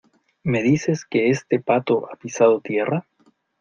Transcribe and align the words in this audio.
¿me 0.43 0.63
dices 0.63 1.05
que 1.05 1.29
este 1.29 1.59
pato 1.59 2.09
ha 2.11 2.15
pisado 2.15 2.59
tierra? 2.59 3.05